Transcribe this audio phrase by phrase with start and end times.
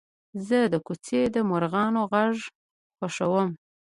[0.47, 2.35] زه د کوڅې د مرغانو غږ
[2.97, 3.49] خوښوم.